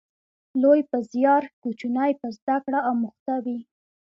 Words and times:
لوی 0.61 0.79
په 0.89 0.97
زیار، 1.11 1.43
کوچنی 1.61 2.11
په 2.21 2.27
زده 2.37 2.57
کړه 2.65 2.79
اموخته 2.91 3.35
و 3.43 3.47